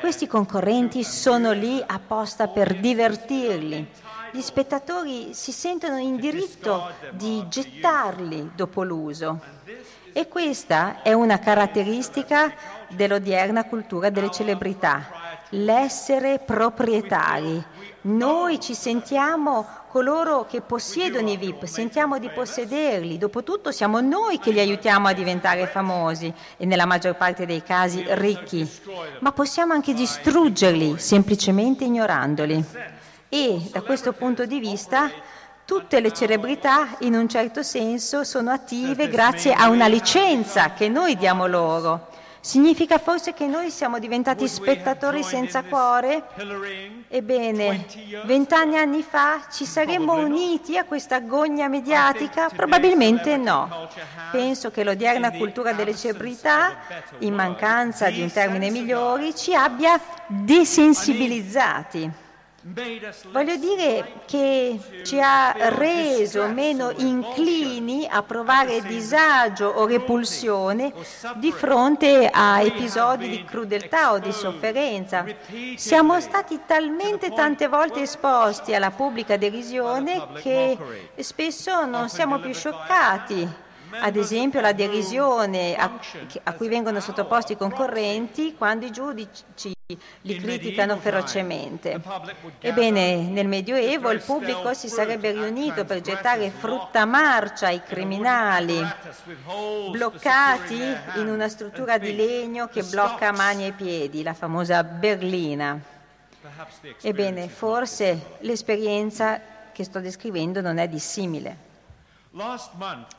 [0.00, 3.88] Questi concorrenti sono lì apposta per divertirli.
[4.32, 9.40] Gli spettatori si sentono in diritto di gettarli dopo l'uso.
[10.12, 12.52] E questa è una caratteristica
[12.88, 17.64] dell'odierna cultura delle celebrità, l'essere proprietari.
[18.02, 24.50] Noi ci sentiamo coloro che possiedono i VIP, sentiamo di possederli, dopotutto siamo noi che
[24.50, 28.68] li aiutiamo a diventare famosi e nella maggior parte dei casi ricchi,
[29.20, 32.64] ma possiamo anche distruggerli semplicemente ignorandoli.
[33.28, 35.10] E da questo punto di vista
[35.64, 41.14] tutte le celebrità in un certo senso sono attive grazie a una licenza che noi
[41.16, 42.07] diamo loro.
[42.40, 46.22] Significa forse che noi siamo diventati spettatori senza cuore?
[47.08, 47.86] Ebbene,
[48.24, 52.48] vent'anni anni fa ci saremmo uniti a questa gogna mediatica?
[52.48, 53.88] Probabilmente no.
[54.30, 56.76] Penso che l'odierna cultura delle celebrità,
[57.18, 62.26] in mancanza di un termine migliore, ci abbia desensibilizzati.
[63.30, 70.92] Voglio dire che ci ha reso meno inclini a provare disagio o repulsione
[71.36, 75.24] di fronte a episodi di crudeltà o di sofferenza.
[75.76, 80.76] Siamo stati talmente tante volte esposti alla pubblica derisione che
[81.16, 85.98] spesso non siamo più scioccati ad esempio la derisione a,
[86.42, 89.76] a, cui vengono sottoposti i concorrenti quando i giudici
[90.20, 91.98] li criticano ferocemente.
[92.60, 98.78] Ebbene, nel Medioevo il pubblico si sarebbe riunito per gettare frutta marcia ai criminali,
[99.90, 100.78] bloccati
[101.14, 105.80] in una struttura di legno che blocca mani e piedi, la famosa berlina.
[107.00, 109.40] Ebbene, forse l'esperienza
[109.72, 111.66] che sto descrivendo non è dissimile.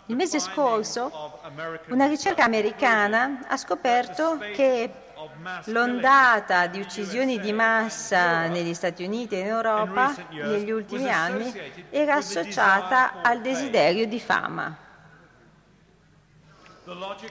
[0.06, 1.40] Il mese scorso
[1.88, 5.08] una ricerca americana ha scoperto che
[5.66, 11.52] l'ondata di uccisioni di massa negli Stati Uniti e in Europa negli ultimi anni
[11.90, 14.78] era associata al desiderio di fama.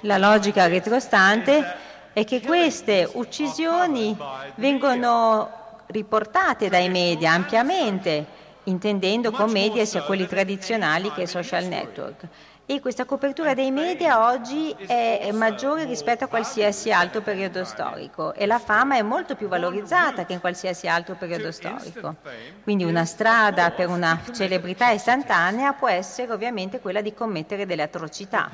[0.03, 1.77] La logica retrostante
[2.13, 4.17] è che queste uccisioni
[4.57, 12.27] vengono riportate dai media ampiamente intendendo con media sia quelli tradizionali che social network
[12.71, 18.45] e questa copertura dei media oggi è maggiore rispetto a qualsiasi altro periodo storico e
[18.45, 22.17] la fama è molto più valorizzata che in qualsiasi altro periodo storico.
[22.63, 28.51] Quindi una strada per una celebrità istantanea può essere ovviamente quella di commettere delle atrocità.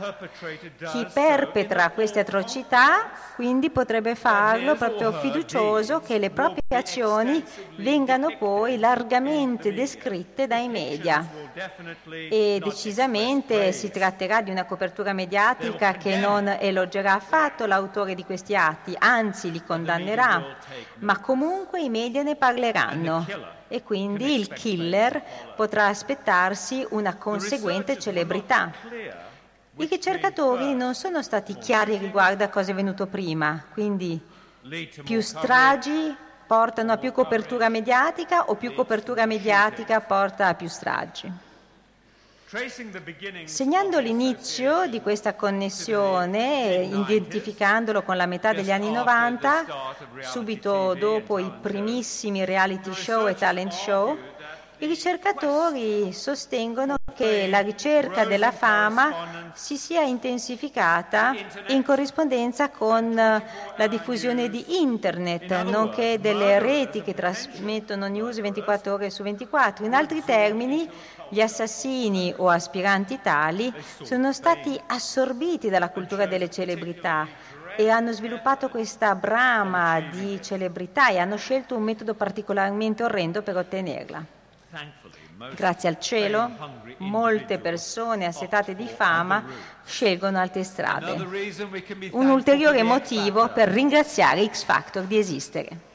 [0.93, 7.43] Chi perpetra queste atrocità quindi potrebbe farlo proprio fiducioso che le proprie azioni
[7.79, 11.29] vengano poi largamente descritte dai media
[12.31, 18.55] e decisamente si tratterà di una copertura mediatica che non elogerà affatto l'autore di questi
[18.55, 20.57] atti, anzi li condannerà,
[20.99, 23.27] ma comunque i media ne parleranno.
[23.67, 25.23] E quindi il killer
[25.57, 28.73] potrà aspettarsi una conseguente celebrità.
[29.77, 34.21] I ricercatori non sono stati chiari riguardo a cosa è venuto prima, quindi
[35.03, 36.15] più stragi
[36.47, 41.33] portano a più copertura mediatica o più copertura mediatica porta a più stragi.
[43.47, 49.65] Segnando l'inizio di questa connessione, identificandolo con la metà degli anni 90,
[50.21, 54.17] subito dopo i primissimi reality show e talent show,
[54.79, 61.33] i ricercatori sostengono che la ricerca della fama si sia intensificata
[61.69, 69.11] in corrispondenza con la diffusione di Internet, nonché delle reti che trasmettono news 24 ore
[69.11, 69.87] su 24.
[69.87, 70.91] In altri termini,
[71.29, 77.27] gli assassini o aspiranti tali sono stati assorbiti dalla cultura delle celebrità
[77.77, 83.57] e hanno sviluppato questa brama di celebrità e hanno scelto un metodo particolarmente orrendo per
[83.57, 84.25] ottenerla.
[85.55, 86.51] Grazie al cielo,
[86.99, 89.45] molte persone assetate di fama
[89.85, 91.13] scelgono altre strade.
[92.13, 95.93] Un ulteriore motivo per ringraziare X Factor di esistere.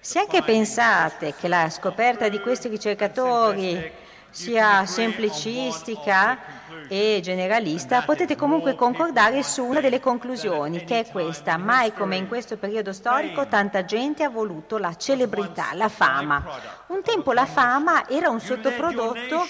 [0.00, 3.90] Se anche pensate che la scoperta di questi ricercatori
[4.28, 6.38] sia semplicistica
[6.86, 11.56] e generalista, potete comunque concordare su una delle conclusioni, che è questa.
[11.56, 16.44] Mai come in questo periodo storico tanta gente ha voluto la celebrità, la fama.
[16.88, 19.46] Un tempo la fama era un sottoprodotto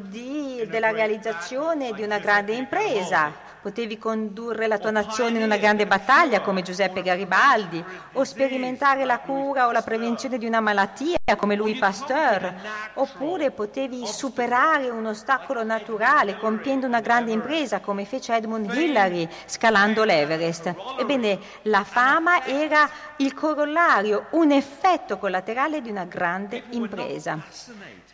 [0.00, 3.43] di, della realizzazione di una grande impresa.
[3.64, 9.20] Potevi condurre la tua nazione in una grande battaglia come Giuseppe Garibaldi o sperimentare la
[9.20, 12.52] cura o la prevenzione di una malattia come Louis Pasteur,
[12.92, 20.04] oppure potevi superare un ostacolo naturale compiendo una grande impresa come fece Edmund Hillary scalando
[20.04, 20.74] l'Everest.
[20.98, 22.86] Ebbene, la fama era
[23.16, 27.42] il corollario, un effetto collaterale di una grande impresa.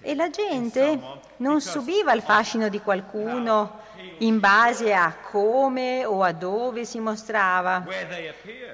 [0.00, 0.98] E la gente
[1.38, 3.88] non subiva il fascino di qualcuno
[4.20, 7.84] in base a come o a dove si mostrava.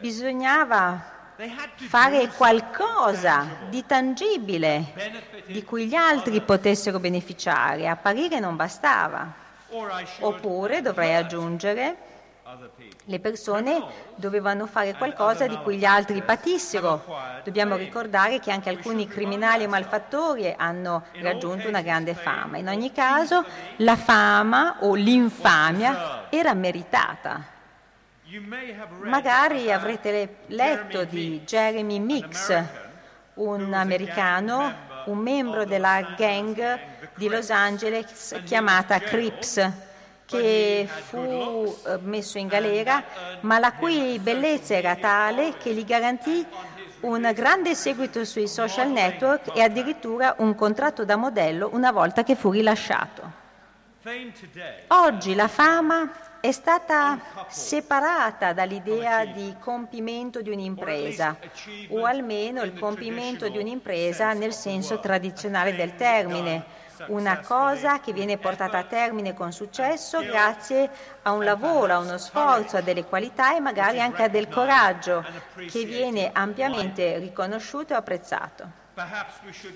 [0.00, 1.14] Bisognava
[1.88, 4.92] fare qualcosa di tangibile
[5.46, 7.88] di cui gli altri potessero beneficiare.
[7.88, 9.44] Apparire non bastava.
[10.20, 11.96] Oppure dovrei aggiungere
[13.06, 13.82] le persone
[14.14, 17.04] dovevano fare qualcosa di cui gli altri patissero.
[17.42, 22.56] Dobbiamo ricordare che anche alcuni criminali e malfattori hanno raggiunto una grande fama.
[22.58, 23.44] In ogni caso
[23.78, 27.54] la fama o l'infamia era meritata.
[29.02, 32.64] Magari avrete letto di Jeremy Mix,
[33.34, 34.72] un americano,
[35.06, 36.78] un membro della gang
[37.14, 39.70] di Los Angeles chiamata Crips,
[40.26, 41.16] che fu
[41.86, 43.04] eh, messo in galera,
[43.40, 46.44] ma la cui bellezza era tale che gli garantì
[47.00, 52.34] un grande seguito sui social network e addirittura un contratto da modello una volta che
[52.34, 53.44] fu rilasciato.
[54.88, 57.18] Oggi la fama è stata
[57.48, 61.36] separata dall'idea di compimento di un'impresa,
[61.88, 66.64] o almeno il compimento di un'impresa nel senso tradizionale del termine,
[67.08, 70.90] una cosa che viene portata a termine con successo grazie
[71.22, 75.24] a un lavoro, a uno sforzo, a delle qualità e magari anche a del coraggio
[75.70, 78.84] che viene ampiamente riconosciuto e apprezzato.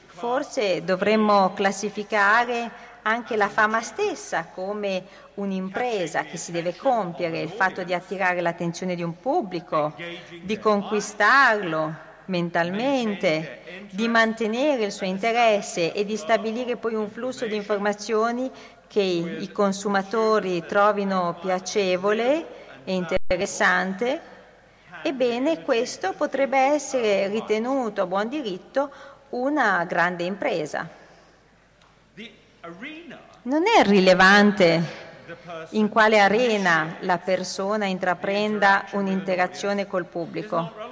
[0.06, 5.04] Forse dovremmo classificare anche la fama stessa come
[5.34, 9.94] un'impresa che si deve compiere, il fatto di attirare l'attenzione di un pubblico,
[10.42, 17.56] di conquistarlo mentalmente, di mantenere il suo interesse e di stabilire poi un flusso di
[17.56, 18.50] informazioni
[18.86, 22.46] che i consumatori trovino piacevole
[22.84, 24.20] e interessante,
[25.02, 28.90] ebbene questo potrebbe essere ritenuto a buon diritto
[29.30, 30.88] una grande impresa.
[33.42, 35.08] Non è rilevante
[35.70, 40.89] in quale arena la persona intraprenda un'interazione col pubblico.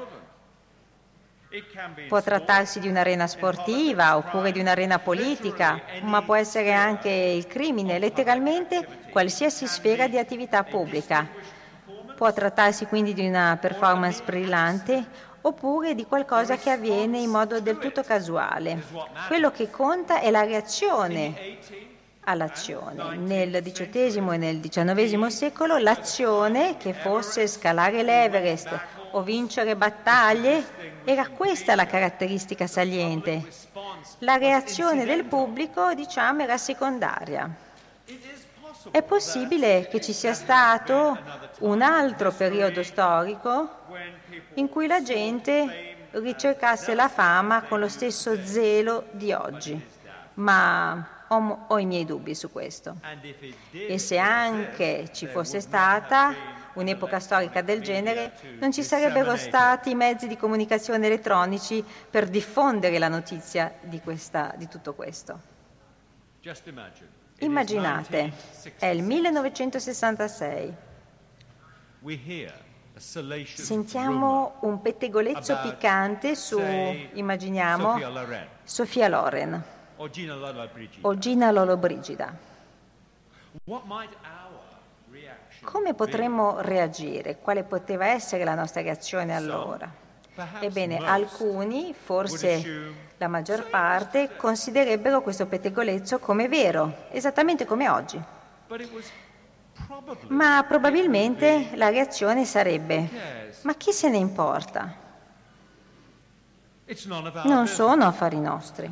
[2.09, 7.99] Può trattarsi di un'arena sportiva oppure di un'arena politica, ma può essere anche il crimine,
[7.99, 11.27] letteralmente qualsiasi sfera di attività pubblica.
[12.15, 15.03] Può trattarsi quindi di una performance brillante
[15.41, 18.85] oppure di qualcosa che avviene in modo del tutto casuale.
[19.27, 21.57] Quello che conta è la reazione
[22.25, 23.17] all'azione.
[23.17, 30.65] Nel XVIII e nel XIX secolo l'azione, che fosse scalare l'Everest o vincere battaglie,
[31.05, 33.45] era questa la caratteristica saliente.
[34.19, 37.49] La reazione del pubblico, diciamo, era secondaria.
[38.91, 41.19] È possibile che ci sia stato
[41.61, 43.69] un altro periodo storico
[44.55, 49.81] in cui la gente ricercasse la fama con lo stesso zelo di oggi,
[50.35, 52.97] ma ho, ho i miei dubbi su questo.
[53.71, 60.27] E se anche ci fosse stata un'epoca storica del genere, non ci sarebbero stati mezzi
[60.27, 65.41] di comunicazione elettronici per diffondere la notizia di, questa, di tutto questo.
[67.41, 68.33] Immaginate,
[68.79, 70.75] è il 1966.
[73.45, 76.59] Sentiamo un pettegolezzo piccante su,
[77.13, 77.97] immaginiamo,
[78.65, 79.63] Sofia Loren
[81.03, 82.37] o Gina Lollobrigida.
[85.71, 87.37] Come potremmo reagire?
[87.43, 89.87] Quale poteva essere la nostra reazione allora?
[90.61, 98.19] Ebbene, alcuni, forse la maggior parte, considerebbero questo pettegolezzo come vero, esattamente come oggi.
[100.29, 103.11] Ma probabilmente la reazione sarebbe,
[103.61, 104.95] ma chi se ne importa?
[107.45, 108.91] Non sono affari nostri.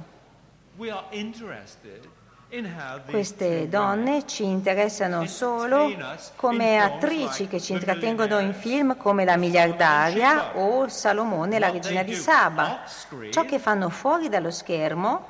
[3.10, 5.92] Queste donne ci interessano solo
[6.36, 12.14] come attrici che ci intrattengono in film come La miliardaria o Salomone, la regina di
[12.14, 12.84] Saba.
[13.30, 15.28] Ciò che fanno fuori dallo schermo,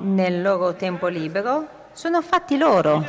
[0.00, 3.04] nel loro tempo libero, sono fatti loro.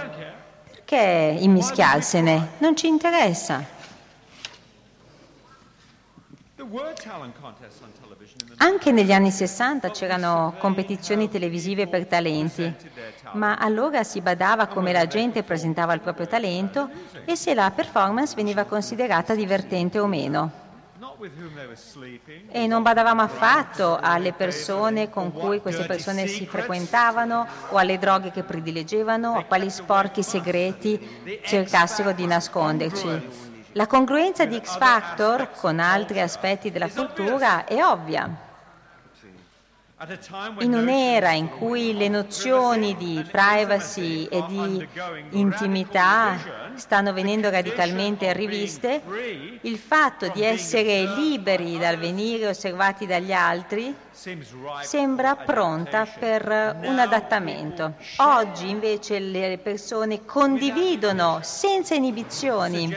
[0.69, 2.49] Perché immischiarsene?
[2.59, 3.75] Non ci interessa.
[8.59, 12.73] Anche negli anni 60 c'erano competizioni televisive per talenti,
[13.33, 16.89] ma allora si badava come la gente presentava il proprio talento
[17.25, 20.65] e se la performance veniva considerata divertente o meno.
[22.49, 28.31] e non badavamo affatto alle persone con cui queste persone si frequentavano o alle droghe
[28.31, 33.55] che predileggevano o a quali sporchi segreti cercassero di nasconderci.
[33.73, 38.45] La congruenza di X Factor con altri aspetti della cultura è ovvia.
[40.59, 44.87] In un'era in cui le nozioni di privacy e di
[45.31, 46.37] intimità
[46.75, 49.01] stanno venendo radicalmente riviste,
[49.61, 53.91] il fatto di essere liberi dal venire osservati dagli altri
[54.83, 56.45] sembra pronta per
[56.83, 57.95] un adattamento.
[58.17, 62.95] Oggi invece le persone condividono senza inibizioni,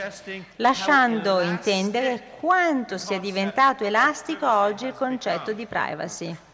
[0.57, 6.49] lasciando intendere quanto sia diventato elastico oggi il concetto di privacy.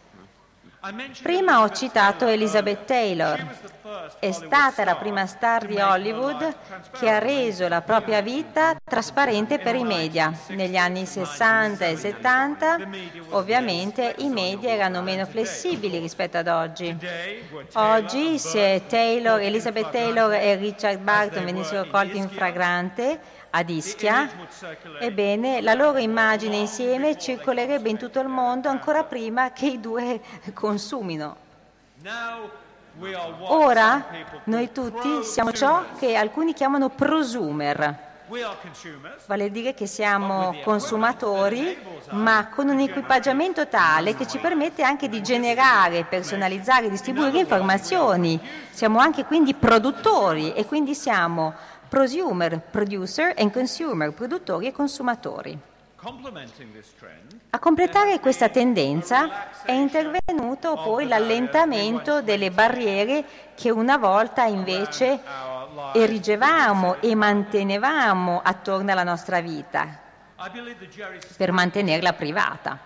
[1.22, 3.46] Prima ho citato Elizabeth Taylor.
[4.20, 6.56] È stata la prima star di Hollywood
[6.98, 10.32] che ha reso la propria vita trasparente per i media.
[10.48, 12.78] Negli anni 60 e 70
[13.30, 16.96] ovviamente i media erano meno flessibili rispetto ad oggi.
[17.74, 23.20] Oggi se Taylor, Elizabeth Taylor e Richard Barton venissero colti in fragrante,
[23.50, 24.30] ad Ischia,
[25.00, 30.22] ebbene la loro immagine insieme circolerebbe in tutto il mondo ancora prima che i due
[30.54, 31.36] consumino.
[33.40, 34.06] Ora
[34.46, 38.06] noi tutti siamo ciò che alcuni chiamano prosumer,
[39.26, 41.78] vale dire che siamo consumatori,
[42.10, 48.42] ma con un equipaggiamento tale che ci permette anche di generare, personalizzare, distribuire informazioni.
[48.72, 51.54] Siamo anche quindi produttori e quindi siamo
[51.88, 55.60] prosumer, producer and consumer, produttori e consumatori.
[57.50, 63.26] A completare questa tendenza è intervenuto poi l'allentamento delle barriere
[63.56, 65.20] che una volta invece
[65.94, 70.06] erigevamo e mantenevamo attorno alla nostra vita
[71.36, 72.80] per mantenerla privata.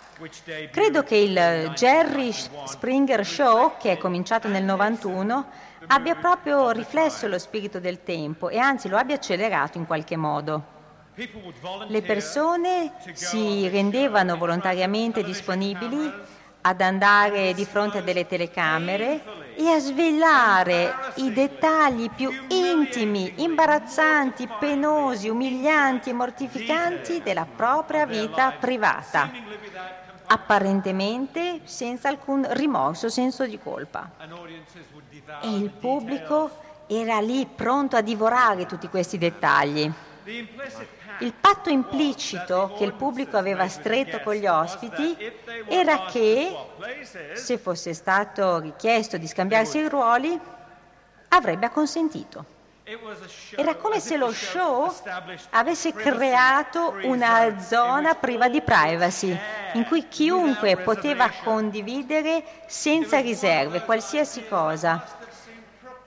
[0.72, 5.45] Credo che il Jerry Springer Show, che è cominciato nel 91,
[5.88, 10.80] abbia proprio riflesso lo spirito del tempo e anzi lo abbia accelerato in qualche modo.
[11.88, 16.10] Le persone si rendevano volontariamente disponibili
[16.62, 24.47] ad andare di fronte a delle telecamere e a svelare i dettagli più intimi, imbarazzanti,
[24.60, 29.30] penosi, umilianti e mortificanti della propria vita privata,
[30.28, 34.12] apparentemente senza alcun rimorso, senso di colpa.
[35.41, 36.49] E il pubblico
[36.88, 39.91] era lì pronto a divorare tutti questi dettagli.
[41.22, 45.16] Il patto implicito che il pubblico aveva stretto con gli ospiti
[45.68, 46.52] era che,
[47.34, 50.40] se fosse stato richiesto di scambiarsi i ruoli,
[51.30, 52.60] avrebbe acconsentito.
[53.56, 54.92] Era come se lo show
[55.52, 59.38] avesse creato una zona priva di privacy,
[59.74, 65.20] in cui chiunque poteva condividere senza riserve qualsiasi cosa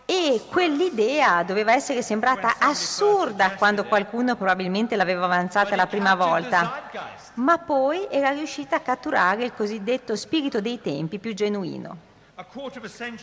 [0.07, 6.91] e quell'idea doveva essere sembrata assurda quando qualcuno probabilmente l'aveva avanzata la prima volta,
[7.35, 12.13] ma poi era riuscita a catturare il cosiddetto spirito dei tempi più genuino.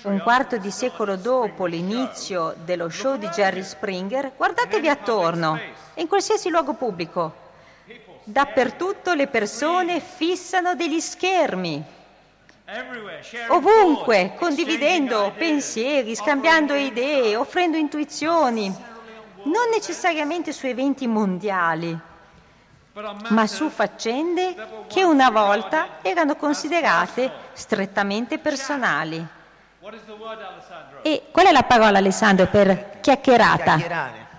[0.04, 5.60] Un quarto di secolo dopo l'inizio dello show di Jerry Springer, guardatevi attorno,
[5.96, 7.50] in qualsiasi luogo pubblico.
[8.24, 11.84] Dappertutto le persone fissano degli schermi,
[13.50, 18.74] ovunque, condividendo pensieri, scambiando idee, offrendo intuizioni,
[19.44, 21.98] non necessariamente su eventi mondiali,
[23.30, 24.56] ma su faccende
[24.88, 29.26] che una volta erano considerate strettamente personali.
[31.02, 33.76] E qual è la parola, Alessandro, per chiacchierata?
[33.78, 34.30] Chiacchierare.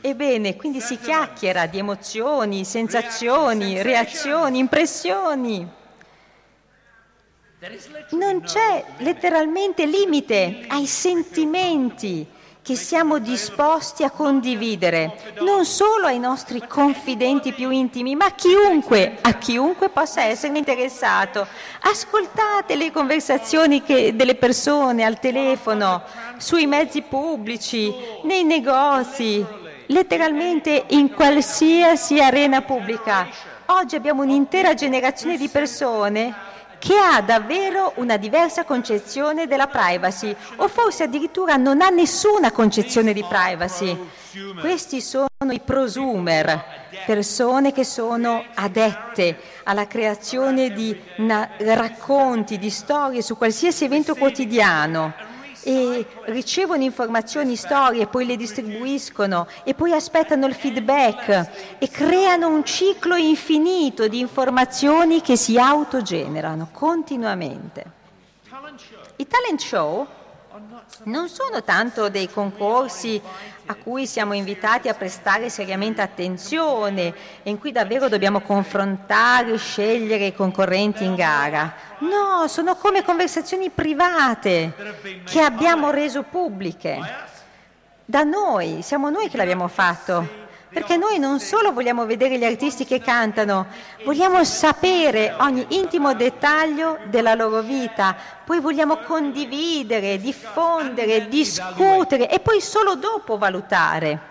[0.00, 5.68] Ebbene, quindi si chiacchiera di emozioni, sensazioni, reazioni, impressioni.
[8.12, 12.26] Non c'è letteralmente limite ai sentimenti
[12.62, 19.16] che siamo disposti a condividere, non solo ai nostri confidenti più intimi, ma a chiunque,
[19.20, 21.46] a chiunque possa esserne interessato.
[21.80, 26.02] Ascoltate le conversazioni che, delle persone al telefono,
[26.36, 27.92] sui mezzi pubblici,
[28.24, 29.44] nei negozi,
[29.86, 33.26] letteralmente in qualsiasi arena pubblica.
[33.66, 36.34] Oggi abbiamo un'intera generazione di persone
[36.80, 43.12] che ha davvero una diversa concezione della privacy o forse addirittura non ha nessuna concezione
[43.12, 43.96] di privacy.
[44.58, 50.98] Questi sono i prosumer, persone che sono adette alla creazione di
[51.58, 55.28] racconti, di storie su qualsiasi evento quotidiano
[55.62, 62.64] e ricevono informazioni, storie, poi le distribuiscono e poi aspettano il feedback e creano un
[62.64, 67.98] ciclo infinito di informazioni che si autogenerano continuamente.
[69.16, 70.06] I talent show
[71.04, 73.20] non sono tanto dei concorsi
[73.66, 80.26] a cui siamo invitati a prestare seriamente attenzione e in cui davvero dobbiamo confrontare, scegliere
[80.26, 81.72] i concorrenti in gara.
[81.98, 84.74] No, sono come conversazioni private
[85.24, 86.98] che abbiamo reso pubbliche.
[88.04, 90.39] Da noi, siamo noi che l'abbiamo fatto
[90.72, 93.66] perché noi non solo vogliamo vedere gli artisti che cantano,
[94.04, 102.60] vogliamo sapere ogni intimo dettaglio della loro vita, poi vogliamo condividere, diffondere, discutere e poi
[102.60, 104.28] solo dopo valutare.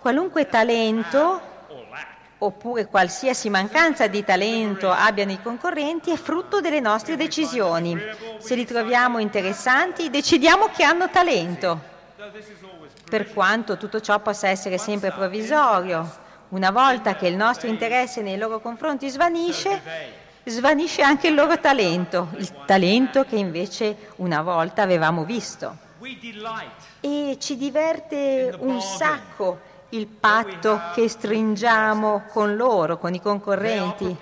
[0.00, 1.56] Qualunque talento
[2.40, 7.96] oppure qualsiasi mancanza di talento abbiano i concorrenti è frutto delle nostre decisioni.
[8.38, 11.96] Se li troviamo interessanti, decidiamo che hanno talento
[13.08, 16.26] per quanto tutto ciò possa essere sempre provvisorio.
[16.50, 19.82] Una volta che il nostro interesse nei loro confronti svanisce,
[20.44, 25.76] svanisce anche il loro talento, il talento che invece una volta avevamo visto.
[27.00, 34.16] E ci diverte un sacco il patto che stringiamo con loro, con i concorrenti.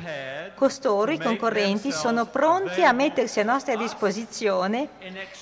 [0.55, 4.89] Costoro, i concorrenti, sono pronti a mettersi a nostra disposizione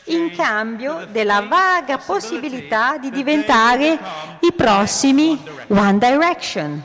[0.07, 3.99] in cambio della vaga possibilità di diventare
[4.41, 6.83] i prossimi One Direction.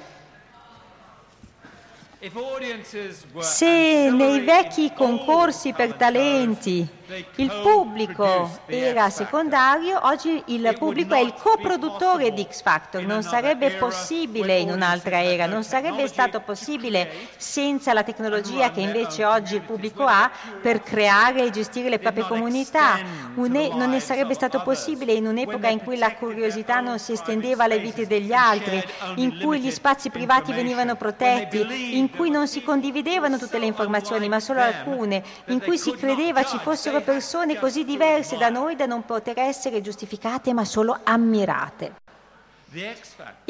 [3.40, 6.88] Se nei vecchi concorsi per talenti
[7.36, 13.04] il pubblico era secondario, oggi il pubblico è il coproduttore di X Factor.
[13.04, 19.26] Non sarebbe possibile in un'altra era, non sarebbe stato possibile senza la tecnologia che invece
[19.26, 20.30] oggi il pubblico ha
[20.62, 23.00] per creare e gestire le proprie comunità.
[23.34, 27.80] non ne sarebbe stato possibile in un'epoca in cui la curiosità non si estendeva alle
[27.80, 28.84] vite degli altri,
[29.16, 34.30] in cui gli spazi privati venivano protetti, in cui non si condividevano tutte le informazioni
[34.30, 38.76] ma solo alcune, in cui si credeva ci fossero due persone così diverse da noi
[38.76, 41.96] da non poter essere giustificate ma solo ammirate.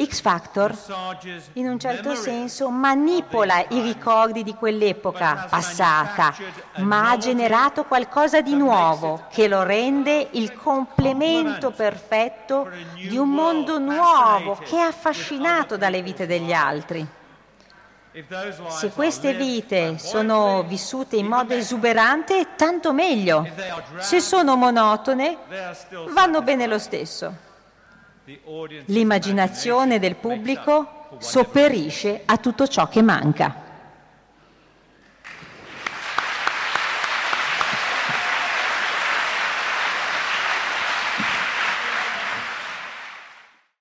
[0.02, 0.74] X Factor
[1.54, 6.34] in un certo senso manipola i ricordi di quell'epoca passata,
[6.76, 13.78] ma ha generato qualcosa di nuovo che lo rende il complemento perfetto di un mondo
[13.78, 17.06] nuovo che è affascinato dalle vite degli altri.
[18.68, 23.48] Se queste vite sono vissute in modo esuberante, tanto meglio.
[23.98, 25.36] Se sono monotone,
[26.12, 27.32] vanno bene lo stesso.
[28.86, 33.69] L'immaginazione del pubblico sopperisce a tutto ciò che manca.